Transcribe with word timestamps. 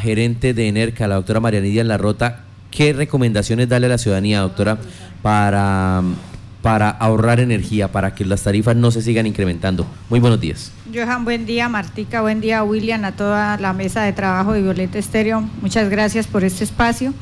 gerente 0.00 0.54
de 0.54 0.68
ENERCA, 0.68 1.08
la 1.08 1.16
doctora 1.16 1.40
María 1.40 1.60
Nidia 1.60 1.82
Larrota, 1.82 2.44
¿qué 2.70 2.92
recomendaciones 2.92 3.68
darle 3.68 3.88
a 3.88 3.90
la 3.90 3.98
ciudadanía, 3.98 4.38
doctora, 4.38 4.78
para, 5.22 6.04
para 6.62 6.88
ahorrar 6.88 7.40
energía, 7.40 7.90
para 7.90 8.14
que 8.14 8.24
las 8.24 8.44
tarifas 8.44 8.76
no 8.76 8.92
se 8.92 9.02
sigan 9.02 9.26
incrementando? 9.26 9.88
Muy 10.08 10.20
buenos 10.20 10.40
días. 10.40 10.70
Johan, 10.94 11.24
buen 11.24 11.46
día, 11.46 11.68
Martica, 11.68 12.20
buen 12.20 12.40
día, 12.40 12.62
William, 12.62 13.04
a 13.04 13.16
toda 13.16 13.56
la 13.56 13.72
mesa 13.72 14.04
de 14.04 14.12
trabajo 14.12 14.52
de 14.52 14.62
Violeta 14.62 15.00
Estéreo. 15.00 15.40
Muchas 15.62 15.90
gracias 15.90 16.28
por 16.28 16.44
este 16.44 16.62
espacio. 16.62 17.12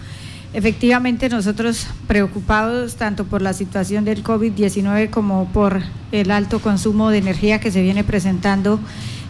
Efectivamente, 0.53 1.31
nosotros 1.31 1.87
preocupados 2.07 2.97
tanto 2.97 3.25
por 3.25 3.41
la 3.41 3.55
situación 3.55 4.05
del 4.05 4.23
COVID-19 4.23 5.09
como 5.09 5.49
por 5.49 5.81
el 6.13 6.31
alto 6.31 6.61
consumo 6.61 7.09
de 7.09 7.17
energía 7.17 7.59
que 7.59 7.71
se 7.71 7.81
viene 7.81 8.05
presentando 8.05 8.79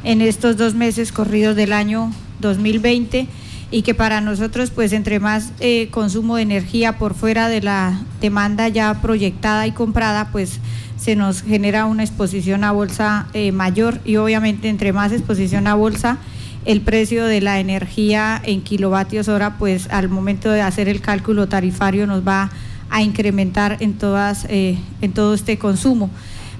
en 0.02 0.20
estos 0.20 0.56
dos 0.56 0.74
meses 0.74 1.12
corridos 1.12 1.54
del 1.54 1.72
año 1.72 2.10
2020 2.40 3.26
y 3.70 3.82
que 3.82 3.94
para 3.94 4.20
nosotros 4.20 4.70
pues 4.70 4.92
entre 4.92 5.18
más 5.18 5.52
eh, 5.60 5.88
consumo 5.90 6.36
de 6.36 6.42
energía 6.42 6.98
por 6.98 7.14
fuera 7.14 7.48
de 7.48 7.62
la 7.62 8.00
demanda 8.20 8.68
ya 8.68 9.00
proyectada 9.02 9.66
y 9.66 9.72
comprada 9.72 10.30
pues 10.30 10.60
se 10.96 11.16
nos 11.16 11.42
genera 11.42 11.86
una 11.86 12.04
exposición 12.04 12.64
a 12.64 12.72
bolsa 12.72 13.26
eh, 13.34 13.52
mayor 13.52 14.00
y 14.04 14.16
obviamente 14.16 14.68
entre 14.68 14.92
más 14.92 15.12
exposición 15.12 15.66
a 15.66 15.74
bolsa 15.74 16.18
el 16.64 16.80
precio 16.80 17.24
de 17.26 17.40
la 17.40 17.60
energía 17.60 18.40
en 18.44 18.62
kilovatios 18.62 19.28
hora 19.28 19.58
pues 19.58 19.88
al 19.90 20.08
momento 20.08 20.50
de 20.50 20.62
hacer 20.62 20.88
el 20.88 21.00
cálculo 21.00 21.48
tarifario 21.48 22.06
nos 22.06 22.26
va 22.26 22.50
a 22.88 23.02
incrementar 23.02 23.78
en 23.80 23.94
todas 23.94 24.46
eh, 24.48 24.78
en 25.00 25.12
todo 25.12 25.34
este 25.34 25.58
consumo. 25.58 26.10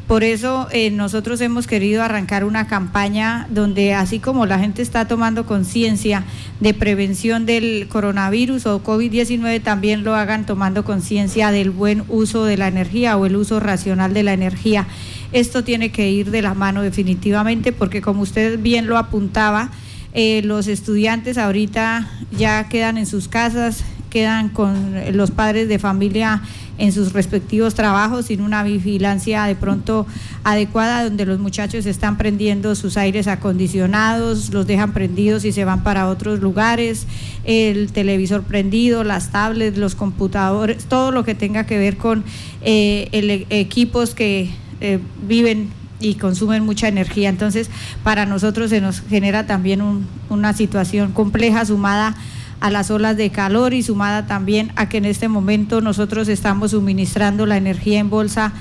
Por 0.06 0.22
eso 0.22 0.68
eh, 0.70 0.92
nosotros 0.92 1.40
hemos 1.40 1.66
querido 1.66 2.00
arrancar 2.00 2.44
una 2.44 2.68
campaña 2.68 3.48
donde 3.50 3.92
así 3.92 4.20
como 4.20 4.46
la 4.46 4.60
gente 4.60 4.80
está 4.80 5.08
tomando 5.08 5.46
conciencia 5.46 6.22
de 6.60 6.74
prevención 6.74 7.44
del 7.44 7.88
coronavirus 7.88 8.66
o 8.66 8.84
COVID-19, 8.84 9.60
también 9.60 10.04
lo 10.04 10.14
hagan 10.14 10.46
tomando 10.46 10.84
conciencia 10.84 11.50
del 11.50 11.70
buen 11.70 12.04
uso 12.08 12.44
de 12.44 12.56
la 12.56 12.68
energía 12.68 13.16
o 13.16 13.26
el 13.26 13.34
uso 13.34 13.58
racional 13.58 14.14
de 14.14 14.22
la 14.22 14.32
energía. 14.32 14.86
Esto 15.32 15.64
tiene 15.64 15.90
que 15.90 16.08
ir 16.08 16.30
de 16.30 16.40
la 16.40 16.54
mano 16.54 16.82
definitivamente 16.82 17.72
porque 17.72 18.00
como 18.00 18.22
usted 18.22 18.60
bien 18.60 18.86
lo 18.86 18.98
apuntaba, 18.98 19.72
eh, 20.12 20.40
los 20.44 20.68
estudiantes 20.68 21.36
ahorita 21.36 22.08
ya 22.30 22.68
quedan 22.68 22.96
en 22.96 23.06
sus 23.06 23.26
casas, 23.26 23.82
quedan 24.08 24.50
con 24.50 24.94
los 25.16 25.32
padres 25.32 25.68
de 25.68 25.80
familia 25.80 26.42
en 26.78 26.92
sus 26.92 27.12
respectivos 27.12 27.74
trabajos 27.74 28.26
sin 28.26 28.40
una 28.40 28.62
vigilancia 28.62 29.44
de 29.44 29.54
pronto 29.54 30.06
adecuada 30.44 31.04
donde 31.04 31.26
los 31.26 31.38
muchachos 31.38 31.86
están 31.86 32.18
prendiendo 32.18 32.74
sus 32.74 32.96
aires 32.96 33.28
acondicionados, 33.28 34.52
los 34.52 34.66
dejan 34.66 34.92
prendidos 34.92 35.44
y 35.44 35.52
se 35.52 35.64
van 35.64 35.82
para 35.82 36.08
otros 36.08 36.40
lugares, 36.40 37.06
el 37.44 37.92
televisor 37.92 38.42
prendido, 38.42 39.04
las 39.04 39.30
tablets, 39.30 39.78
los 39.78 39.94
computadores, 39.94 40.84
todo 40.84 41.12
lo 41.12 41.24
que 41.24 41.34
tenga 41.34 41.64
que 41.64 41.78
ver 41.78 41.96
con 41.96 42.24
eh, 42.62 43.08
el, 43.12 43.46
equipos 43.50 44.14
que 44.14 44.50
eh, 44.80 44.98
viven 45.26 45.70
y 46.00 46.14
consumen 46.14 46.64
mucha 46.64 46.88
energía. 46.88 47.28
Entonces, 47.28 47.70
para 48.02 48.26
nosotros 48.26 48.70
se 48.70 48.80
nos 48.80 49.00
genera 49.00 49.46
también 49.46 49.82
una 50.28 50.52
situación 50.52 51.12
compleja 51.12 51.64
sumada 51.64 52.16
a 52.60 52.70
las 52.70 52.90
olas 52.90 53.16
de 53.16 53.30
calor 53.30 53.74
y 53.74 53.82
sumada 53.82 54.26
también 54.26 54.72
a 54.76 54.88
que 54.88 54.98
en 54.98 55.04
este 55.04 55.28
momento 55.28 55.80
nosotros 55.80 56.28
estamos 56.28 56.72
suministrando 56.72 57.46
la 57.46 57.56
energía 57.56 57.98
en 57.98 58.10
bolsa 58.10 58.52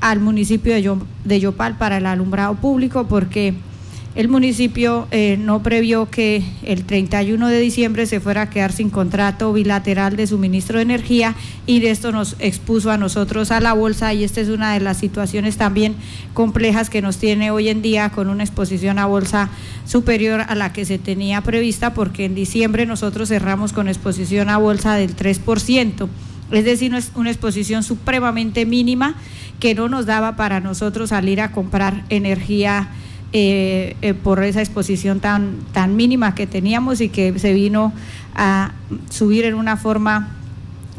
al 0.00 0.20
municipio 0.20 0.74
de 1.24 1.40
Yopal 1.40 1.76
para 1.76 1.98
el 1.98 2.06
alumbrado 2.06 2.54
público 2.54 3.06
porque 3.06 3.54
el 4.16 4.28
municipio 4.28 5.06
eh, 5.12 5.36
no 5.38 5.62
previó 5.62 6.10
que 6.10 6.42
el 6.64 6.84
31 6.84 7.46
de 7.46 7.60
diciembre 7.60 8.06
se 8.06 8.18
fuera 8.18 8.42
a 8.42 8.50
quedar 8.50 8.72
sin 8.72 8.90
contrato 8.90 9.52
bilateral 9.52 10.16
de 10.16 10.26
suministro 10.26 10.78
de 10.78 10.82
energía 10.82 11.36
y 11.64 11.78
de 11.78 11.90
esto 11.90 12.10
nos 12.10 12.34
expuso 12.40 12.90
a 12.90 12.96
nosotros 12.96 13.52
a 13.52 13.60
la 13.60 13.72
bolsa 13.72 14.12
y 14.12 14.24
esta 14.24 14.40
es 14.40 14.48
una 14.48 14.74
de 14.74 14.80
las 14.80 14.96
situaciones 14.96 15.56
también 15.56 15.94
complejas 16.34 16.90
que 16.90 17.02
nos 17.02 17.18
tiene 17.18 17.52
hoy 17.52 17.68
en 17.68 17.82
día 17.82 18.10
con 18.10 18.28
una 18.28 18.42
exposición 18.42 18.98
a 18.98 19.06
bolsa 19.06 19.48
superior 19.86 20.40
a 20.40 20.56
la 20.56 20.72
que 20.72 20.84
se 20.84 20.98
tenía 20.98 21.42
prevista 21.42 21.94
porque 21.94 22.24
en 22.24 22.34
diciembre 22.34 22.86
nosotros 22.86 23.28
cerramos 23.28 23.72
con 23.72 23.86
exposición 23.86 24.48
a 24.48 24.58
bolsa 24.58 24.96
del 24.96 25.14
3%. 25.14 26.08
Es 26.50 26.64
decir, 26.64 26.92
una 27.14 27.30
exposición 27.30 27.84
supremamente 27.84 28.66
mínima 28.66 29.14
que 29.60 29.76
no 29.76 29.88
nos 29.88 30.06
daba 30.06 30.34
para 30.34 30.58
nosotros 30.58 31.10
salir 31.10 31.40
a 31.40 31.52
comprar 31.52 32.04
energía 32.08 32.88
eh, 33.32 33.96
eh, 34.02 34.14
por 34.14 34.42
esa 34.42 34.60
exposición 34.60 35.20
tan, 35.20 35.58
tan 35.72 35.96
mínima 35.96 36.34
que 36.34 36.46
teníamos 36.46 37.00
y 37.00 37.08
que 37.08 37.38
se 37.38 37.52
vino 37.52 37.92
a 38.34 38.72
subir 39.10 39.44
en 39.44 39.54
una 39.54 39.76
forma 39.76 40.36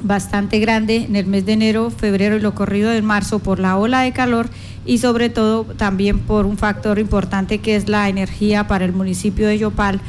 bastante 0.03 0.59
grande 0.59 0.97
en 0.97 1.15
el 1.15 1.27
mes 1.27 1.45
de 1.45 1.53
enero, 1.53 1.91
febrero 1.91 2.35
y 2.37 2.39
lo 2.39 2.55
corrido 2.55 2.89
de 2.89 3.01
marzo 3.01 3.39
por 3.39 3.59
la 3.59 3.77
ola 3.77 4.01
de 4.01 4.11
calor 4.13 4.49
y 4.85 4.97
sobre 4.97 5.29
todo 5.29 5.65
también 5.65 6.19
por 6.19 6.45
un 6.45 6.57
factor 6.57 6.99
importante 6.99 7.59
que 7.59 7.75
es 7.75 7.87
la 7.87 8.09
energía 8.09 8.67
para 8.67 8.85
el 8.85 8.93
municipio 8.93 9.47
de 9.47 9.59
Yopal 9.59 10.01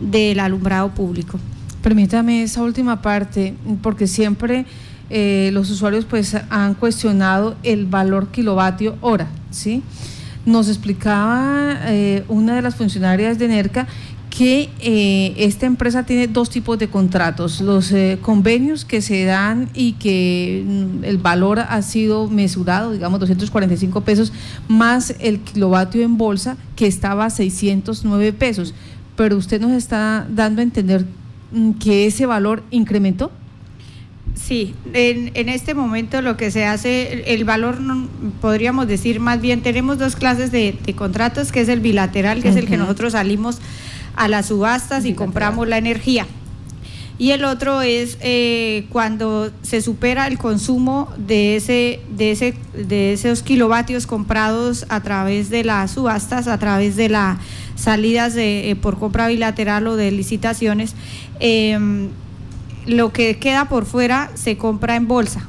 del 0.00 0.40
alumbrado 0.40 0.90
público. 0.90 1.38
Permítame 1.82 2.42
esa 2.42 2.62
última 2.62 3.00
parte, 3.00 3.54
porque 3.82 4.06
siempre 4.06 4.66
eh, 5.08 5.50
los 5.52 5.70
usuarios 5.70 6.04
pues 6.04 6.36
han 6.50 6.74
cuestionado 6.74 7.56
el 7.62 7.86
valor 7.86 8.28
kilovatio 8.28 8.96
hora, 9.00 9.28
¿sí? 9.50 9.82
Nos 10.46 10.68
explicaba 10.68 11.76
eh, 11.86 12.24
una 12.28 12.54
de 12.54 12.62
las 12.62 12.76
funcionarias 12.76 13.38
de 13.38 13.48
NERCA 13.48 13.86
que 14.30 14.68
eh, 14.80 15.34
esta 15.38 15.64
empresa 15.64 16.04
tiene 16.04 16.26
dos 16.28 16.50
tipos 16.50 16.78
de 16.78 16.88
contratos, 16.88 17.60
los 17.62 17.90
eh, 17.92 18.18
convenios 18.20 18.84
que 18.84 19.00
se 19.00 19.24
dan 19.24 19.70
y 19.72 19.92
que 19.94 20.62
mm, 20.66 21.04
el 21.04 21.16
valor 21.16 21.60
ha 21.60 21.80
sido 21.80 22.28
mesurado, 22.28 22.92
digamos 22.92 23.18
245 23.18 24.02
pesos, 24.02 24.32
más 24.68 25.14
el 25.20 25.40
kilovatio 25.40 26.02
en 26.02 26.18
bolsa 26.18 26.58
que 26.76 26.86
estaba 26.86 27.24
a 27.24 27.30
609 27.30 28.34
pesos, 28.34 28.74
pero 29.16 29.38
usted 29.38 29.58
nos 29.58 29.72
está 29.72 30.26
dando 30.30 30.60
a 30.60 30.64
entender 30.64 31.06
mm, 31.52 31.72
que 31.72 32.06
ese 32.06 32.26
valor 32.26 32.62
incrementó. 32.70 33.30
Sí, 34.36 34.74
en, 34.92 35.48
este 35.48 35.74
momento 35.74 36.20
lo 36.20 36.36
que 36.36 36.50
se 36.50 36.66
hace, 36.66 37.34
el 37.34 37.44
valor, 37.44 37.78
podríamos 38.40 38.86
decir 38.86 39.18
más 39.18 39.40
bien, 39.40 39.62
tenemos 39.62 39.98
dos 39.98 40.14
clases 40.14 40.52
de, 40.52 40.78
contratos, 40.94 41.50
que 41.50 41.62
es 41.62 41.68
el 41.68 41.80
bilateral, 41.80 42.42
que 42.42 42.50
es 42.50 42.56
el 42.56 42.66
que 42.66 42.76
nosotros 42.76 43.14
salimos 43.14 43.58
a 44.14 44.28
las 44.28 44.46
subastas 44.46 45.04
y 45.06 45.14
compramos 45.14 45.66
la 45.66 45.78
energía. 45.78 46.26
Y 47.18 47.30
el 47.30 47.46
otro 47.46 47.80
es 47.80 48.18
eh, 48.20 48.86
cuando 48.90 49.50
se 49.62 49.80
supera 49.80 50.26
el 50.26 50.36
consumo 50.36 51.10
de, 51.16 51.56
ese, 51.56 52.00
de, 52.10 52.32
ese, 52.32 52.54
de 52.74 53.14
esos 53.14 53.42
kilovatios 53.42 54.06
comprados 54.06 54.84
a 54.90 55.02
través 55.02 55.48
de 55.48 55.64
las 55.64 55.92
subastas, 55.92 56.46
a 56.46 56.58
través 56.58 56.94
de 56.96 57.08
las 57.08 57.38
salidas 57.74 58.34
de, 58.34 58.70
eh, 58.70 58.76
por 58.76 58.98
compra 58.98 59.28
bilateral 59.28 59.86
o 59.86 59.96
de 59.96 60.10
licitaciones. 60.12 60.94
Eh, 61.40 62.10
lo 62.86 63.12
que 63.12 63.38
queda 63.38 63.68
por 63.68 63.84
fuera 63.84 64.30
se 64.34 64.56
compra 64.56 64.96
en 64.96 65.08
bolsa. 65.08 65.48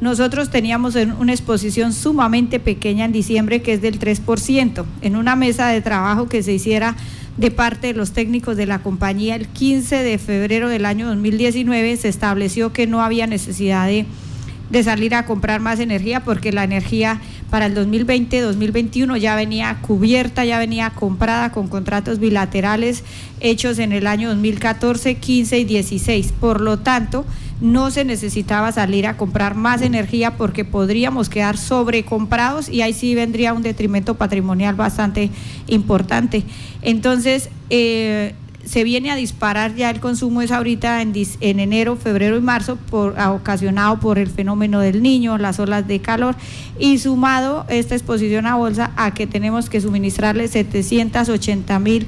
Nosotros 0.00 0.50
teníamos 0.50 0.94
una 0.94 1.32
exposición 1.32 1.92
sumamente 1.92 2.60
pequeña 2.60 3.04
en 3.04 3.12
diciembre 3.12 3.62
que 3.62 3.72
es 3.72 3.82
del 3.82 3.98
3%, 3.98 4.84
en 5.02 5.16
una 5.16 5.34
mesa 5.34 5.68
de 5.68 5.80
trabajo 5.80 6.28
que 6.28 6.42
se 6.44 6.52
hiciera 6.52 6.94
de 7.36 7.50
parte 7.50 7.88
de 7.88 7.94
los 7.94 8.12
técnicos 8.12 8.56
de 8.56 8.66
la 8.66 8.80
compañía 8.80 9.36
el 9.36 9.46
15 9.46 10.02
de 10.02 10.18
febrero 10.18 10.68
del 10.68 10.84
año 10.84 11.06
2019 11.06 11.96
se 11.96 12.08
estableció 12.08 12.72
que 12.72 12.88
no 12.88 13.00
había 13.00 13.28
necesidad 13.28 13.86
de 13.86 14.06
de 14.70 14.82
salir 14.82 15.14
a 15.14 15.24
comprar 15.24 15.60
más 15.60 15.80
energía 15.80 16.20
porque 16.20 16.52
la 16.52 16.64
energía 16.64 17.20
para 17.50 17.66
el 17.66 17.74
2020-2021 17.74 19.16
ya 19.18 19.34
venía 19.34 19.78
cubierta, 19.80 20.44
ya 20.44 20.58
venía 20.58 20.90
comprada 20.90 21.50
con 21.52 21.68
contratos 21.68 22.18
bilaterales 22.18 23.04
hechos 23.40 23.78
en 23.78 23.92
el 23.92 24.06
año 24.06 24.28
2014, 24.28 25.16
15 25.16 25.58
y 25.58 25.64
16. 25.64 26.32
Por 26.38 26.60
lo 26.60 26.78
tanto, 26.78 27.24
no 27.60 27.90
se 27.90 28.04
necesitaba 28.04 28.70
salir 28.70 29.06
a 29.06 29.16
comprar 29.16 29.54
más 29.54 29.82
energía 29.82 30.36
porque 30.36 30.64
podríamos 30.64 31.28
quedar 31.28 31.56
sobrecomprados 31.56 32.68
y 32.68 32.82
ahí 32.82 32.92
sí 32.92 33.14
vendría 33.14 33.52
un 33.52 33.62
detrimento 33.62 34.14
patrimonial 34.14 34.74
bastante 34.74 35.30
importante. 35.66 36.44
Entonces, 36.82 37.50
eh, 37.70 38.34
se 38.64 38.84
viene 38.84 39.10
a 39.10 39.16
disparar 39.16 39.74
ya 39.74 39.90
el 39.90 40.00
consumo 40.00 40.42
es 40.42 40.50
ahorita 40.50 41.00
en, 41.00 41.12
en 41.40 41.60
enero, 41.60 41.96
febrero 41.96 42.36
y 42.36 42.40
marzo, 42.40 42.76
por, 42.76 43.18
ocasionado 43.18 43.98
por 44.00 44.18
el 44.18 44.28
fenómeno 44.28 44.80
del 44.80 45.02
niño, 45.02 45.38
las 45.38 45.58
olas 45.58 45.86
de 45.88 46.00
calor, 46.00 46.36
y 46.78 46.98
sumado 46.98 47.64
esta 47.68 47.94
exposición 47.94 48.46
a 48.46 48.56
bolsa 48.56 48.92
a 48.96 49.14
que 49.14 49.26
tenemos 49.26 49.70
que 49.70 49.80
suministrarle 49.80 50.48
780 50.48 51.78
mil 51.78 52.06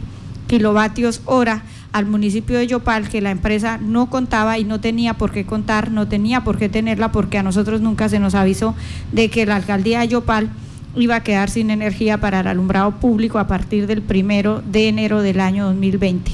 kilovatios 0.49 1.23
hora 1.25 1.63
al 1.93 2.07
municipio 2.07 2.59
de 2.59 2.67
Yopal 2.67 3.09
que 3.09 3.21
la 3.21 3.31
empresa 3.31 3.79
no 3.79 4.11
contaba 4.11 4.59
y 4.59 4.65
no 4.65 4.81
tenía 4.81 5.15
por 5.15 5.33
qué 5.33 5.45
contar, 5.45 5.91
no 5.91 6.09
tenía 6.09 6.45
por 6.45 6.59
qué 6.59 6.69
tenerla 6.69 7.13
porque 7.13 7.39
a 7.39 7.43
nosotros 7.43 7.81
nunca 7.81 8.09
se 8.09 8.19
nos 8.19 8.35
avisó 8.35 8.75
de 9.13 9.29
que 9.29 9.47
la 9.47 9.57
alcaldía 9.57 10.01
de 10.01 10.09
Yopal 10.09 10.51
iba 10.97 11.17
a 11.17 11.23
quedar 11.23 11.51
sin 11.51 11.71
energía 11.71 12.19
para 12.19 12.41
el 12.41 12.47
alumbrado 12.47 12.93
público 12.93 13.39
a 13.39 13.47
partir 13.47 13.87
del 13.87 14.03
primero 14.03 14.63
de 14.63 14.89
enero 14.89 15.23
del 15.23 15.41
año 15.41 15.67
2020. 15.67 16.33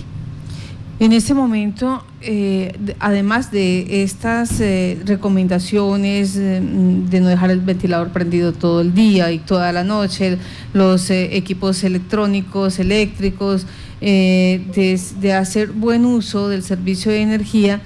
En 0.99 1.13
este 1.13 1.35
momento, 1.35 2.03
eh, 2.23 2.75
además 3.01 3.51
de 3.51 4.03
estas 4.03 4.61
eh, 4.61 4.99
recomendaciones 5.05 6.37
eh, 6.37 6.63
de 6.63 7.21
no 7.21 7.29
dejar 7.29 7.51
el 7.51 7.61
ventilador 7.61 8.09
prendido 8.09 8.55
todo 8.55 8.81
el 8.81 8.95
día 8.95 9.31
y 9.31 9.39
toda 9.39 9.73
la 9.73 9.85
noche, 9.85 10.39
los 10.73 11.11
equipos 11.11 11.85
electrónicos, 11.85 12.79
eléctricos, 12.79 13.67
de, 14.01 15.35
hacer 15.39 15.73
buen 15.73 16.07
uso 16.07 16.49
del 16.49 16.63
servicio 16.63 17.13
de 17.13 17.21
energía, 17.21 17.83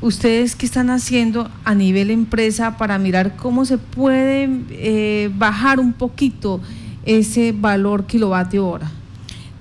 ¿ustedes 0.00 0.56
qué 0.56 0.66
están 0.66 0.90
haciendo 0.90 1.50
a 1.64 1.74
nivel 1.74 2.10
empresa 2.10 2.76
para 2.76 2.98
mirar 2.98 3.36
cómo 3.36 3.64
se 3.64 3.78
puede 3.78 5.28
bajar 5.36 5.80
un 5.80 5.92
poquito 5.92 6.60
ese 7.04 7.52
valor 7.52 8.06
kilovatio 8.06 8.66
hora? 8.66 8.90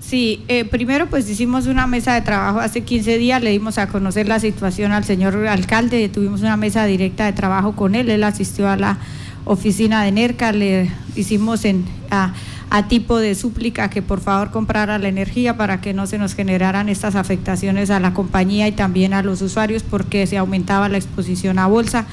Sí, 0.08 0.46
eh, 0.48 0.64
primero 0.64 1.08
pues 1.08 1.30
hicimos 1.30 1.68
una 1.68 1.86
mesa 1.86 2.14
de 2.14 2.22
trabajo 2.22 2.62
hace 2.62 2.82
15 2.82 3.18
días, 3.18 3.44
le 3.44 3.50
dimos 3.50 3.78
a 3.78 3.88
conocer 3.88 4.26
la 4.26 4.40
situación 4.40 4.94
al 4.94 5.04
señor 5.04 5.36
alcalde, 5.48 6.08
tuvimos 6.08 6.40
una 6.40 6.56
mesa 6.56 6.86
directa 6.86 7.26
de 7.26 7.34
trabajo 7.34 7.76
con 7.76 7.94
él, 7.94 8.10
él 8.10 8.24
asistió 8.24 8.70
a 8.70 8.78
la 8.78 9.00
oficina 9.44 10.04
de 10.04 10.14
NERCA, 10.14 10.54
le 10.54 10.90
hicimos 11.18 11.66
en, 11.66 11.84
a, 12.10 12.34
a 12.70 12.88
tipo 12.88 13.18
de 13.18 13.36
súplica 13.36 13.90
que 13.90 14.02
por 14.02 14.20
favor 14.20 14.52
comprara 14.52 14.98
la 14.98 15.08
energía 15.08 15.58
para 15.58 15.80
que 15.80 15.94
no 15.94 16.08
se 16.08 16.18
nos 16.18 16.36
generaran 16.36 16.90
estas 16.90 17.16
afectaciones 17.16 17.90
a 17.90 18.00
la 18.00 18.14
compañía 18.14 18.68
y 18.68 18.74
también 18.74 19.14
a 19.14 19.24
los 19.24 19.42
usuarios 19.42 19.84
porque 19.84 20.28
se 20.28 20.38
aumentaba 20.38 20.90
la 20.90 20.98
exposición 20.98 21.60
a 21.60 21.68
bolsa 21.68 22.06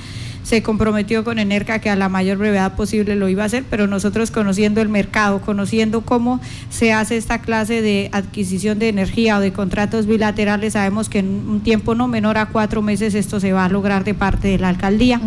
se 0.45 0.63
comprometió 0.63 1.25
con 1.25 1.39
Enerca 1.39 1.81
que 1.81 1.91
a 1.91 1.97
la 1.97 2.09
mayor 2.09 2.39
brevedad 2.39 2.77
posible 2.77 3.17
lo 3.17 3.29
iba 3.29 3.43
a 3.43 3.47
hacer, 3.47 3.65
pero 3.69 3.87
nosotros 3.87 4.31
conociendo 4.31 4.83
el 4.83 4.91
mercado, 4.91 5.41
conociendo 5.41 6.03
cómo 6.03 6.41
se 6.69 6.93
hace 6.93 7.17
esta 7.17 7.41
clase 7.41 7.81
de 7.81 8.11
adquisición 8.13 8.79
de 8.79 8.91
energía 8.91 9.39
o 9.39 9.41
de 9.41 9.53
contratos 9.53 10.07
bilaterales, 10.07 10.75
sabemos 10.75 11.09
que 11.09 11.21
en 11.21 11.49
un 11.49 11.61
tiempo 11.63 11.95
no 11.95 12.09
menor 12.09 12.37
a 12.37 12.47
cuatro 12.47 12.83
meses 12.83 13.15
esto 13.15 13.41
se 13.41 13.53
va 13.53 13.65
a 13.65 13.69
lograr 13.71 14.05
de 14.05 14.13
parte 14.13 14.49
de 14.49 14.59
la 14.59 14.69
alcaldía, 14.69 15.19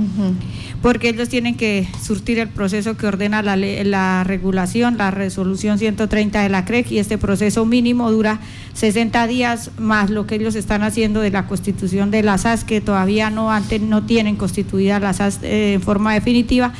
porque 0.83 1.09
ellos 1.09 1.29
tienen 1.29 1.55
que 1.55 1.87
surtir 2.01 2.37
el 2.37 2.49
proceso 2.49 2.95
que 2.95 3.07
ordena 3.07 3.41
la, 3.41 3.55
la 3.55 4.23
regulación, 4.23 4.97
la 4.97 5.09
resolución 5.09 5.79
130 5.79 6.43
de 6.43 6.49
la 6.49 6.63
CREC, 6.63 6.91
y 6.91 6.99
este 6.99 7.17
proceso 7.17 7.65
mínimo 7.65 8.11
dura 8.11 8.39
60 8.73 9.25
días 9.25 9.71
más 9.79 10.11
lo 10.11 10.27
que 10.27 10.35
ellos 10.35 10.53
están 10.53 10.83
haciendo 10.83 11.21
de 11.21 11.31
la 11.31 11.47
constitución 11.47 12.11
de 12.11 12.21
las 12.21 12.41
SAS, 12.41 12.63
que 12.63 12.81
todavía 12.81 13.31
no, 13.31 13.51
antes, 13.51 13.81
no 13.81 14.03
tienen 14.03 14.35
constituida 14.35 14.99
las 14.99 15.06
SAS 15.13 15.39
eh, 15.43 15.73
en 15.73 15.81
forma 15.81 16.13
definitiva. 16.13 16.73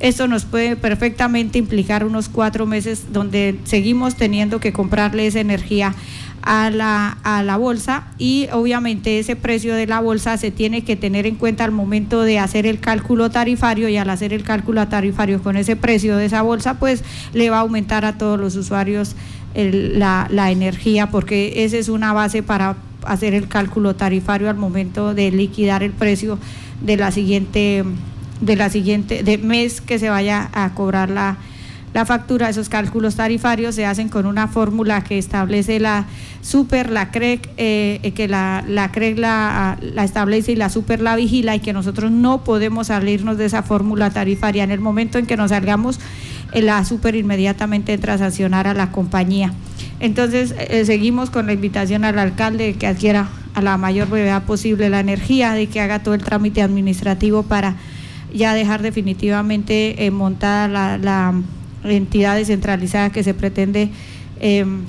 Esto 0.00 0.28
nos 0.28 0.46
puede 0.46 0.76
perfectamente 0.76 1.58
implicar 1.58 2.04
unos 2.04 2.30
cuatro 2.30 2.64
meses 2.64 3.12
donde 3.12 3.58
seguimos 3.64 4.16
teniendo 4.16 4.58
que 4.58 4.72
comprarle 4.72 5.26
esa 5.26 5.40
energía 5.40 5.94
a 6.42 6.70
la, 6.70 7.18
a 7.22 7.42
la 7.42 7.58
bolsa 7.58 8.06
y 8.16 8.48
obviamente 8.50 9.18
ese 9.18 9.36
precio 9.36 9.74
de 9.74 9.86
la 9.86 10.00
bolsa 10.00 10.38
se 10.38 10.50
tiene 10.50 10.84
que 10.84 10.96
tener 10.96 11.26
en 11.26 11.34
cuenta 11.34 11.64
al 11.64 11.72
momento 11.72 12.22
de 12.22 12.38
hacer 12.38 12.64
el 12.64 12.80
cálculo 12.80 13.30
tarifario 13.30 13.90
y 13.90 13.98
al 13.98 14.08
hacer 14.08 14.32
el 14.32 14.42
cálculo 14.42 14.88
tarifario 14.88 15.42
con 15.42 15.58
ese 15.58 15.76
precio 15.76 16.16
de 16.16 16.24
esa 16.24 16.40
bolsa 16.40 16.78
pues 16.78 17.04
le 17.34 17.50
va 17.50 17.58
a 17.58 17.60
aumentar 17.60 18.06
a 18.06 18.16
todos 18.16 18.40
los 18.40 18.56
usuarios 18.56 19.16
la, 19.54 20.28
la 20.30 20.50
energía, 20.50 21.08
porque 21.10 21.64
esa 21.64 21.76
es 21.76 21.88
una 21.88 22.12
base 22.12 22.42
para 22.42 22.76
hacer 23.06 23.34
el 23.34 23.48
cálculo 23.48 23.94
tarifario 23.94 24.50
al 24.50 24.56
momento 24.56 25.14
de 25.14 25.30
liquidar 25.30 25.82
el 25.82 25.92
precio 25.92 26.38
de 26.80 26.96
la 26.96 27.10
siguiente 27.10 27.84
de 28.40 28.56
la 28.56 28.70
siguiente 28.70 29.22
de 29.22 29.36
mes 29.36 29.80
que 29.80 29.98
se 29.98 30.08
vaya 30.08 30.48
a 30.54 30.72
cobrar 30.74 31.10
la, 31.10 31.36
la 31.92 32.06
factura, 32.06 32.48
esos 32.48 32.68
cálculos 32.68 33.16
tarifarios 33.16 33.74
se 33.74 33.84
hacen 33.84 34.08
con 34.08 34.24
una 34.24 34.46
fórmula 34.46 35.02
que 35.02 35.18
establece 35.18 35.80
la 35.80 36.06
super, 36.40 36.88
la 36.88 37.10
CREC, 37.10 37.50
eh, 37.56 37.98
eh, 38.02 38.12
que 38.12 38.28
la, 38.28 38.64
la 38.66 38.92
CREC 38.92 39.18
la, 39.18 39.76
la, 39.82 40.04
establece 40.04 40.52
y 40.52 40.56
la 40.56 40.70
super 40.70 41.00
la 41.00 41.16
vigila 41.16 41.56
y 41.56 41.60
que 41.60 41.72
nosotros 41.72 42.12
no 42.12 42.44
podemos 42.44 42.86
salirnos 42.86 43.38
de 43.38 43.46
esa 43.46 43.64
fórmula 43.64 44.10
tarifaria. 44.10 44.62
En 44.62 44.70
el 44.70 44.80
momento 44.80 45.18
en 45.18 45.26
que 45.26 45.36
nos 45.36 45.50
salgamos, 45.50 45.98
la 46.54 46.84
super 46.84 47.16
inmediatamente 47.16 47.92
entra 47.92 48.14
a 48.14 48.18
sancionar 48.18 48.68
a 48.68 48.74
la 48.74 48.92
compañía. 48.92 49.52
Entonces, 50.00 50.54
eh, 50.58 50.84
seguimos 50.86 51.28
con 51.28 51.46
la 51.46 51.52
invitación 51.52 52.04
al 52.04 52.18
alcalde 52.18 52.64
de 52.64 52.74
que 52.74 52.86
adquiera 52.86 53.28
a 53.54 53.60
la 53.60 53.76
mayor 53.76 54.08
brevedad 54.08 54.44
posible 54.44 54.88
la 54.88 55.00
energía, 55.00 55.52
de 55.52 55.66
que 55.66 55.80
haga 55.80 56.02
todo 56.02 56.14
el 56.14 56.22
trámite 56.22 56.62
administrativo 56.62 57.42
para 57.42 57.76
ya 58.32 58.54
dejar 58.54 58.80
definitivamente 58.80 60.06
eh, 60.06 60.10
montada 60.10 60.98
la, 60.98 61.34
entidad 61.82 62.36
descentralizada 62.36 63.10
que 63.10 63.22
se 63.24 63.32
pretende 63.32 63.90
em, 64.38 64.80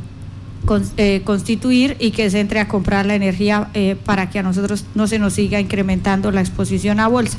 eh, 0.97 1.21
constituir 1.23 1.95
y 1.99 2.11
que 2.11 2.29
se 2.29 2.41
entre 2.41 2.59
a 2.59 2.67
comprar 2.67 3.05
la 3.05 3.15
energía 3.15 3.69
para 4.05 4.29
que 4.29 4.39
a 4.39 4.43
nosotros 4.43 4.85
no 4.93 5.07
se 5.07 5.17
nos 5.17 5.33
siga 5.33 5.61
incrementando 5.61 6.31
la 6.31 6.41
exposición 6.41 6.99
a 6.99 7.07
bolsa. 7.07 7.37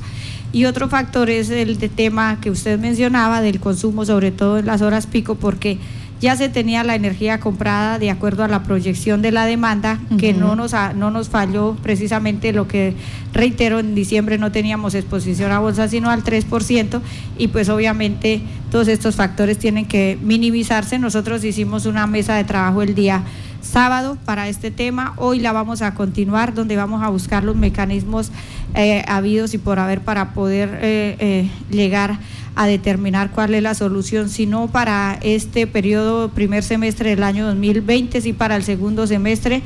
Y 0.52 0.64
otro 0.66 0.88
factor 0.88 1.30
es 1.30 1.50
el 1.50 1.78
de 1.78 1.88
tema 1.88 2.38
que 2.40 2.50
usted 2.50 2.78
mencionaba 2.78 3.40
del 3.42 3.60
consumo, 3.60 4.04
sobre 4.04 4.32
todo 4.32 4.58
en 4.58 4.66
las 4.66 4.82
horas 4.82 5.06
pico, 5.06 5.34
porque 5.34 5.78
ya 6.22 6.36
se 6.36 6.48
tenía 6.48 6.84
la 6.84 6.94
energía 6.94 7.40
comprada 7.40 7.98
de 7.98 8.08
acuerdo 8.08 8.44
a 8.44 8.48
la 8.48 8.62
proyección 8.62 9.22
de 9.22 9.32
la 9.32 9.44
demanda, 9.44 9.98
que 10.18 10.32
no 10.32 10.54
nos, 10.54 10.72
no 10.94 11.10
nos 11.10 11.28
falló 11.28 11.76
precisamente 11.82 12.52
lo 12.52 12.68
que 12.68 12.94
reitero, 13.32 13.80
en 13.80 13.96
diciembre 13.96 14.38
no 14.38 14.52
teníamos 14.52 14.94
exposición 14.94 15.50
a 15.50 15.58
bolsa 15.58 15.88
sino 15.88 16.10
al 16.10 16.22
3%, 16.22 17.00
y 17.38 17.48
pues 17.48 17.68
obviamente 17.68 18.40
todos 18.70 18.86
estos 18.86 19.16
factores 19.16 19.58
tienen 19.58 19.84
que 19.84 20.16
minimizarse. 20.22 21.00
Nosotros 21.00 21.42
hicimos 21.42 21.86
una 21.86 22.06
mesa 22.06 22.36
de 22.36 22.44
trabajo 22.44 22.82
el 22.82 22.94
día 22.94 23.24
sábado 23.62 24.18
para 24.24 24.48
este 24.48 24.70
tema. 24.70 25.14
Hoy 25.16 25.40
la 25.40 25.52
vamos 25.52 25.82
a 25.82 25.94
continuar, 25.94 26.54
donde 26.54 26.76
vamos 26.76 27.02
a 27.02 27.08
buscar 27.08 27.44
los 27.44 27.56
mecanismos 27.56 28.30
eh, 28.74 29.04
habidos 29.06 29.54
y 29.54 29.58
por 29.58 29.78
haber 29.78 30.00
para 30.00 30.34
poder 30.34 30.78
eh, 30.82 31.16
eh, 31.18 31.50
llegar 31.70 32.18
a 32.54 32.66
determinar 32.66 33.30
cuál 33.30 33.54
es 33.54 33.62
la 33.62 33.74
solución, 33.74 34.28
si 34.28 34.44
no 34.44 34.68
para 34.68 35.18
este 35.22 35.66
periodo 35.66 36.28
primer 36.28 36.62
semestre 36.62 37.10
del 37.10 37.22
año 37.22 37.46
2020, 37.46 38.20
si 38.20 38.34
para 38.34 38.56
el 38.56 38.62
segundo 38.62 39.06
semestre, 39.06 39.62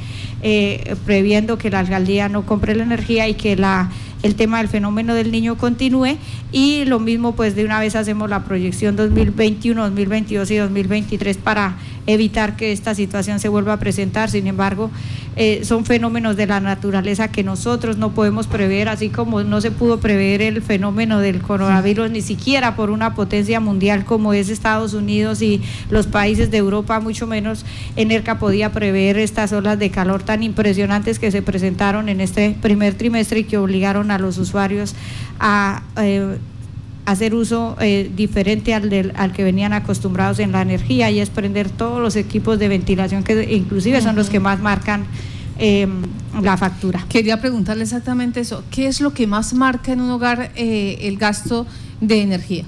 previendo 1.05 1.59
que 1.59 1.69
la 1.71 1.81
alcaldía 1.81 2.29
no 2.29 2.47
compre 2.47 2.77
la 2.77 2.85
energía 2.85 3.27
y 3.27 3.35
que 3.35 3.57
la 3.57 3.91
el 4.27 4.35
tema 4.35 4.59
del 4.59 4.69
fenómeno 4.69 5.15
del 5.15 5.31
niño 5.31 5.57
continúe 5.57 6.19
y 6.53 6.85
lo 6.85 6.99
mismo 6.99 7.35
pues 7.37 7.55
de 7.55 7.65
una 7.65 7.81
vez 7.81 7.95
hacemos 7.95 8.29
la 8.29 8.45
proyección 8.45 8.97
2021, 8.97 9.81
2022 9.81 10.51
y 10.51 10.57
2023 10.57 11.37
para 11.39 11.77
evitar 12.07 12.57
que 12.57 12.73
esta 12.73 12.95
situación 12.95 13.41
se 13.41 13.49
vuelva 13.49 13.75
a 13.75 13.79
presentar. 13.79 14.31
Sin 14.31 14.47
embargo, 14.47 14.91
eh, 15.37 15.61
son 15.65 15.85
fenómenos 15.85 16.37
de 16.37 16.47
la 16.47 16.61
naturaleza 16.61 17.29
que 17.29 17.45
nosotros 17.45 17.99
no 17.99 18.13
podemos 18.13 18.47
prever, 18.47 18.89
así 18.89 19.11
como 19.11 19.43
no 19.43 19.61
se 19.61 19.71
pudo 19.71 20.01
prever 20.01 20.41
el 20.41 20.63
fenómeno 20.63 21.21
del 21.21 21.43
coronavirus 21.43 22.11
ni 22.11 22.23
siquiera 22.23 22.75
por 22.75 22.91
una 22.91 23.15
potencia 23.15 23.61
mundial 23.61 24.05
como 24.05 24.33
es 24.33 24.49
Estados 24.49 24.95
Unidos 24.95 25.43
y 25.43 25.61
los 25.91 26.07
países 26.07 26.51
de 26.51 26.57
Europa, 26.57 27.01
mucho 27.01 27.27
menos 27.27 27.65
ENERCA 27.97 28.39
podía 28.39 28.73
prever 28.73 29.19
estas 29.19 29.53
olas 29.53 29.79
de 29.79 29.91
calor 29.91 30.23
tan 30.23 30.43
impresionantes 30.43 31.19
que 31.19 31.31
se 31.31 31.43
presentaron 31.43 32.09
en 32.09 32.21
este 32.21 32.57
primer 32.63 32.95
trimestre 32.95 33.41
y 33.41 33.45
que 33.45 33.59
obligaron 33.59 34.11
a 34.11 34.19
los 34.19 34.39
usuarios 34.39 34.95
a... 35.39 35.83
Eh, 35.97 36.39
hacer 37.07 37.35
uso 37.35 37.77
eh, 37.81 38.11
diferente 38.15 38.75
al, 38.75 38.91
del, 38.91 39.13
al 39.17 39.33
que 39.33 39.45
venían 39.45 39.73
acostumbrados 39.73 40.41
en 40.41 40.53
la 40.53 40.61
energía 40.61 41.11
y 41.11 41.21
es 41.21 41.31
prender 41.31 41.71
todos 41.71 42.03
los 42.03 42.17
equipos 42.17 42.59
de 42.59 42.69
ventilación 42.69 43.23
que 43.23 43.55
inclusive 43.55 44.03
son 44.03 44.17
los 44.17 44.29
que 44.29 44.41
más 44.41 44.61
marcan 44.61 45.07
em, 45.59 46.03
la 46.43 46.57
factura. 46.57 47.07
Quería 47.09 47.41
preguntarle 47.41 47.85
exactamente 47.85 48.41
eso. 48.41 48.65
¿Qué 48.71 48.89
es 48.89 49.01
lo 49.01 49.15
que 49.15 49.27
más 49.29 49.55
marca 49.55 49.93
en 49.93 50.01
un 50.01 50.11
hogar 50.11 50.51
eh, 50.57 50.99
el 51.03 51.17
gasto 51.17 51.67
de 52.01 52.23
energía? 52.23 52.65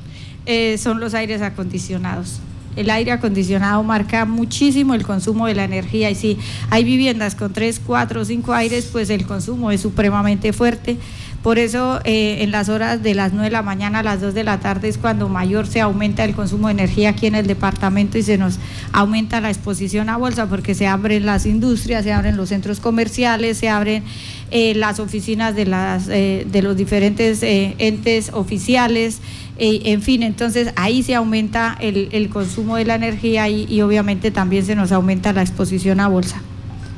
Eh, 0.46 0.78
son 0.78 1.00
los 1.00 1.14
aires 1.14 1.42
acondicionados. 1.42 2.40
El 2.76 2.90
aire 2.90 3.10
acondicionado 3.10 3.82
marca 3.82 4.24
muchísimo 4.24 4.94
el 4.94 5.02
consumo 5.02 5.48
de 5.48 5.54
la 5.56 5.64
energía 5.64 6.10
y 6.12 6.14
si 6.14 6.38
hay 6.70 6.84
viviendas 6.84 7.34
con 7.34 7.52
tres, 7.52 7.80
cuatro, 7.84 8.24
cinco 8.24 8.52
aires, 8.52 8.88
pues 8.92 9.10
el 9.10 9.26
consumo 9.26 9.72
es 9.72 9.80
supremamente 9.80 10.52
fuerte. 10.52 10.96
Por 11.42 11.58
eso 11.60 12.00
eh, 12.04 12.38
en 12.40 12.50
las 12.50 12.68
horas 12.68 13.02
de 13.02 13.14
las 13.14 13.32
9 13.32 13.46
de 13.46 13.52
la 13.52 13.62
mañana 13.62 14.00
a 14.00 14.02
las 14.02 14.20
2 14.20 14.34
de 14.34 14.42
la 14.42 14.58
tarde 14.58 14.88
es 14.88 14.98
cuando 14.98 15.28
mayor 15.28 15.68
se 15.68 15.80
aumenta 15.80 16.24
el 16.24 16.34
consumo 16.34 16.66
de 16.66 16.72
energía 16.72 17.10
aquí 17.10 17.26
en 17.26 17.36
el 17.36 17.46
departamento 17.46 18.18
y 18.18 18.24
se 18.24 18.38
nos 18.38 18.58
aumenta 18.92 19.40
la 19.40 19.48
exposición 19.48 20.08
a 20.08 20.16
bolsa 20.16 20.48
porque 20.48 20.74
se 20.74 20.88
abren 20.88 21.26
las 21.26 21.46
industrias, 21.46 22.02
se 22.02 22.12
abren 22.12 22.36
los 22.36 22.48
centros 22.48 22.80
comerciales, 22.80 23.56
se 23.56 23.68
abren 23.68 24.02
eh, 24.50 24.74
las 24.74 24.98
oficinas 24.98 25.54
de, 25.54 25.66
las, 25.66 26.08
eh, 26.08 26.44
de 26.50 26.62
los 26.62 26.76
diferentes 26.76 27.40
entes 27.42 28.30
oficiales. 28.32 29.20
en 29.58 30.02
fin, 30.02 30.24
entonces 30.24 30.72
ahí 30.74 31.04
se 31.04 31.14
aumenta 31.14 31.76
el, 31.80 32.28
consumo 32.30 32.76
de 32.76 32.84
la 32.84 32.96
energía 32.96 33.48
y, 33.48 33.64
y, 33.68 33.80
obviamente 33.82 34.30
también 34.32 34.64
se 34.64 34.74
nos 34.74 34.90
aumenta 34.90 35.32
la 35.32 35.42
exposición 35.42 36.00
a 36.00 36.08
bolsa. 36.08 36.42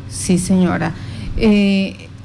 Sí, 0.08 0.38
señora 0.38 0.94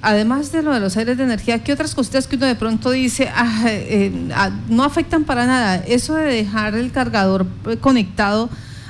además 0.05 0.51
de 0.51 0.62
lo 0.62 0.71
de 0.71 0.79
los 0.79 0.95
aires 0.97 1.17
de 1.17 1.24
energía, 1.24 1.63
¿qué 1.63 1.74
otras 1.74 1.95
cositas 1.95 2.27
que 2.27 2.35
uno 2.35 2.45
de 2.45 2.55
pronto 2.55 2.91
dice 2.91 3.29
ah, 3.35 3.63
eh, 3.65 4.29
ah, 4.35 4.51
no 4.69 4.83
afectan 4.83 5.24
para 5.24 5.47
nada? 5.47 5.77
Eso 5.77 6.13
de 6.13 6.25
dejar 6.25 6.75
el 6.75 6.91
cargador 6.91 7.47
eh, 7.65 7.77
conectado 7.77 8.50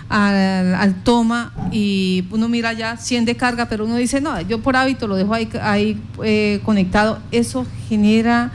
al, 0.10 0.96
toma 1.04 1.54
y 1.72 2.26
uno 2.32 2.50
mira 2.50 2.74
ya 2.74 2.98
100 2.98 3.26
de 3.26 3.36
carga, 3.36 3.70
pero 3.70 3.86
uno 3.86 3.96
dice, 3.96 4.20
no, 4.20 4.40
yo 4.42 4.62
por 4.62 4.76
hábito 4.76 5.08
lo 5.08 5.16
dejo 5.16 5.34
ahí, 5.34 5.50
ahí 5.62 6.02
eh, 6.22 6.60
conectado. 6.66 7.20
Eso 7.32 7.66
genera 7.88 8.52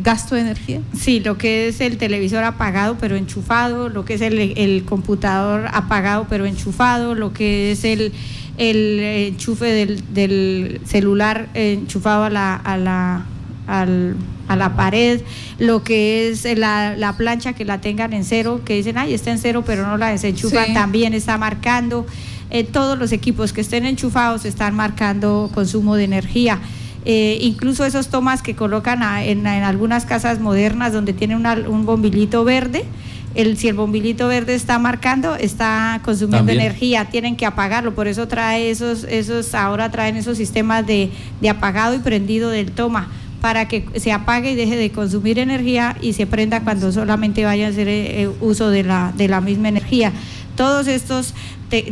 gasto 0.00 0.34
de 0.34 0.42
energía? 0.42 0.80
Sí, 0.94 1.20
lo 1.20 1.38
que 1.38 1.68
es 1.68 1.80
el 1.80 1.98
televisor 1.98 2.44
apagado 2.44 2.96
pero 3.00 3.16
enchufado, 3.16 3.88
lo 3.88 4.04
que 4.04 4.14
es 4.14 4.20
el, 4.20 4.84
computador 4.84 5.68
apagado 5.72 6.26
pero 6.28 6.46
enchufado, 6.46 7.14
lo 7.14 7.32
que 7.32 7.72
es 7.72 7.84
el, 7.84 8.12
el 8.58 9.00
enchufe 9.00 9.86
del, 10.12 10.80
celular 10.84 11.48
enchufado 11.54 12.24
a 12.24 12.30
la, 12.30 12.54
a 12.56 12.76
la, 12.76 13.24
a 13.66 14.56
la 14.56 14.76
pared, 14.76 15.22
lo 15.58 15.82
que 15.82 16.28
es 16.28 16.44
la, 16.58 17.14
plancha 17.16 17.52
que 17.52 17.64
la 17.64 17.80
tengan 17.80 18.12
en 18.12 18.24
cero, 18.24 18.60
que 18.64 18.74
dicen, 18.74 18.98
ay, 18.98 19.14
está 19.14 19.30
en 19.30 19.38
cero 19.38 19.62
pero 19.66 19.86
no 19.86 19.96
la 19.96 20.10
desenchufan, 20.10 20.74
también 20.74 21.14
está 21.14 21.38
marcando. 21.38 22.06
Eh, 22.50 22.64
todos 22.64 22.98
los 22.98 23.12
equipos 23.12 23.52
que 23.54 23.62
estén 23.62 23.86
enchufados 23.86 24.44
están 24.44 24.74
marcando 24.74 25.50
consumo 25.54 25.96
de 25.96 26.04
energía. 26.04 26.60
Eh, 27.04 27.38
incluso 27.40 27.84
esos 27.84 28.08
tomas 28.08 28.42
que 28.42 28.54
colocan 28.54 29.02
en, 29.22 29.46
algunas 29.46 30.04
casas 30.04 30.38
modernas 30.38 30.92
donde 30.92 31.14
tiene 31.14 31.34
un 31.34 31.86
bombillito 31.86 32.44
verde, 32.44 32.84
el, 33.34 33.56
si 33.56 33.68
el 33.68 33.74
bombillito 33.74 34.28
verde 34.28 34.54
está 34.54 34.78
marcando, 34.78 35.34
está 35.34 36.00
consumiendo 36.04 36.52
energía, 36.52 37.06
tienen 37.06 37.36
que 37.36 37.46
apagarlo, 37.46 37.94
por 37.94 38.08
eso 38.08 38.28
trae 38.28 38.70
esos, 38.70 39.04
esos, 39.04 39.54
ahora 39.54 39.90
traen 39.90 40.16
esos 40.16 40.36
sistemas 40.36 40.86
de, 40.86 41.10
apagado 41.48 41.94
y 41.94 41.98
prendido 41.98 42.50
del 42.50 42.72
toma 42.72 43.10
para 43.40 43.66
que 43.66 43.84
se 43.96 44.12
apague 44.12 44.52
y 44.52 44.54
deje 44.54 44.76
de 44.76 44.92
consumir 44.92 45.38
energía 45.38 45.96
y 46.00 46.12
se 46.12 46.26
prenda 46.26 46.62
cuando 46.62 46.92
solamente 46.92 47.44
vaya 47.44 47.66
a 47.66 47.70
hacer 47.70 47.88
eh, 47.88 48.22
eh, 48.22 48.30
uso 48.40 48.70
de 48.70 48.84
la, 48.84 49.12
de 49.16 49.26
la 49.26 49.40
misma 49.40 49.68
energía. 49.68 50.12
Todos 50.56 50.86
estos 50.86 51.34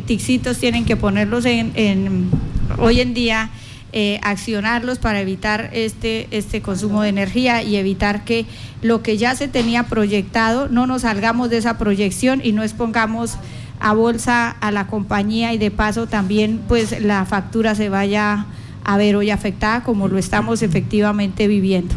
tixitos 0.07 0.59
tienen 0.59 0.85
que 0.85 0.97
ponerlos 0.97 1.47
en, 1.47 1.73
en 1.75 2.31
hoy 2.79 3.01
en 3.01 3.15
día 3.15 3.51
eh, 3.93 4.21
accionarlos 4.23 4.99
para 4.99 5.21
evitar 5.21 5.71
este, 5.73 6.29
este 6.31 6.63
consumo 6.63 7.03
de 7.03 7.09
energía 7.09 7.63
y 7.63 7.77
evitar 7.77 8.25
que 8.25 8.47
lo 8.83 9.03
que 9.03 9.17
ya 9.17 9.35
se 9.35 9.49
tenía 9.49 9.85
proyectado 9.85 10.69
no 10.69 10.87
nos 10.87 11.03
salgamos 11.03 11.51
de 11.51 11.59
esa 11.59 11.77
proyección 11.77 12.41
y 12.45 12.53
no 12.53 12.63
expongamos 12.63 13.37
a 13.81 13.93
bolsa 13.95 14.51
a 14.51 14.71
la 14.71 14.87
compañía 14.87 15.53
y 15.53 15.59
de 15.59 15.71
paso 15.71 16.07
también 16.07 16.61
pues 16.69 17.01
la 17.01 17.25
factura 17.25 17.75
se 17.75 17.89
vaya 17.89 18.47
a 18.85 18.97
ver 18.97 19.17
hoy 19.17 19.31
afectada 19.31 19.83
como 19.83 20.09
lo 20.09 20.19
estamos 20.19 20.63
efectivamente 20.63 21.49
viviendo. 21.49 21.95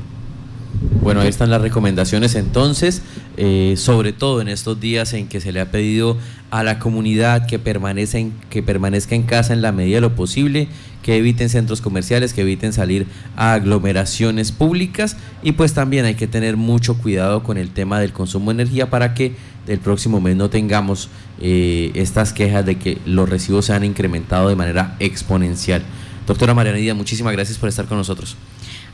Bueno, 1.01 1.21
ahí 1.21 1.27
están 1.27 1.49
las 1.49 1.61
recomendaciones 1.61 2.35
entonces, 2.35 3.01
eh, 3.37 3.73
sobre 3.77 4.13
todo 4.13 4.41
en 4.41 4.47
estos 4.47 4.79
días 4.79 5.13
en 5.13 5.27
que 5.27 5.41
se 5.41 5.51
le 5.51 5.59
ha 5.59 5.71
pedido 5.71 6.17
a 6.51 6.63
la 6.63 6.77
comunidad 6.79 7.47
que, 7.47 7.59
que 7.59 8.63
permanezca 8.63 9.15
en 9.15 9.23
casa 9.23 9.53
en 9.53 9.61
la 9.61 9.71
medida 9.71 9.95
de 9.95 10.01
lo 10.01 10.15
posible, 10.15 10.67
que 11.01 11.17
eviten 11.17 11.49
centros 11.49 11.81
comerciales, 11.81 12.33
que 12.33 12.41
eviten 12.41 12.73
salir 12.73 13.07
a 13.35 13.53
aglomeraciones 13.53 14.51
públicas 14.51 15.17
y 15.41 15.53
pues 15.53 15.73
también 15.73 16.05
hay 16.05 16.15
que 16.15 16.27
tener 16.27 16.57
mucho 16.57 16.97
cuidado 16.97 17.43
con 17.43 17.57
el 17.57 17.69
tema 17.69 17.99
del 17.99 18.13
consumo 18.13 18.51
de 18.51 18.63
energía 18.63 18.89
para 18.89 19.13
que 19.13 19.35
el 19.67 19.79
próximo 19.79 20.21
mes 20.21 20.35
no 20.35 20.49
tengamos 20.49 21.09
eh, 21.41 21.91
estas 21.95 22.33
quejas 22.33 22.65
de 22.65 22.77
que 22.77 22.97
los 23.05 23.29
recibos 23.29 23.65
se 23.65 23.73
han 23.73 23.83
incrementado 23.83 24.49
de 24.49 24.55
manera 24.55 24.95
exponencial. 24.99 25.83
Doctora 26.27 26.53
Mariana 26.53 26.93
muchísimas 26.93 27.33
gracias 27.33 27.57
por 27.57 27.69
estar 27.69 27.85
con 27.85 27.97
nosotros. 27.97 28.37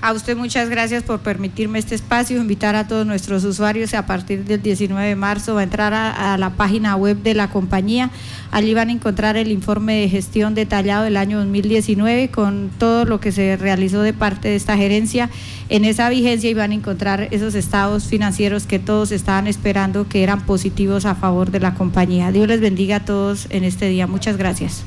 A 0.02 0.14
usted 0.14 0.38
muchas 0.38 0.70
gracias 0.70 1.04
por 1.04 1.20
permitirme 1.20 1.78
este 1.78 1.94
espacio, 1.94 2.40
invitar 2.40 2.74
a 2.78 2.88
todos 2.88 3.06
nuestros 3.06 3.44
usuarios 3.44 3.94
a 3.94 4.06
partir 4.06 4.46
del 4.46 4.62
19 4.62 5.06
de 5.06 5.16
marzo 5.18 5.58
a 5.58 5.64
entrar 5.64 5.94
a, 5.94 6.38
la 6.38 6.52
página 6.52 6.96
web 6.96 7.22
de 7.22 7.34
la 7.34 7.50
compañía. 7.50 8.10
Allí 8.50 8.74
van 8.74 8.88
a 8.88 8.94
encontrar 8.94 9.36
el 9.36 9.52
informe 9.52 9.96
de 9.96 10.08
gestión 10.08 10.56
detallado 10.56 11.04
del 11.04 11.18
año 11.18 11.40
2019 11.40 12.30
con 12.30 12.70
todo 12.80 13.04
lo 13.04 13.20
que 13.20 13.34
se 13.34 13.58
realizó 13.58 14.02
de 14.02 14.14
parte 14.14 14.48
de 14.48 14.56
esta 14.56 14.78
gerencia 14.78 15.30
en 15.68 15.84
esa 15.84 16.08
vigencia 16.08 16.50
y 16.50 16.54
van 16.54 16.72
a 16.72 16.76
encontrar 16.76 17.28
esos 17.32 17.54
estados 17.54 18.06
financieros 18.06 18.68
que 18.68 18.80
todos 18.80 19.12
estaban 19.12 19.48
esperando 19.48 20.08
que 20.08 20.24
eran 20.24 20.46
positivos 20.46 21.04
a 21.04 21.16
favor 21.16 21.52
de 21.52 21.60
la 21.60 21.74
compañía. 21.74 22.32
Dios 22.32 22.48
les 22.48 22.62
bendiga 22.62 22.98
a 22.98 23.06
todos 23.06 23.48
en 23.50 23.66
este 23.66 23.90
día. 23.90 24.08
Muchas 24.08 24.38
gracias. 24.38 24.86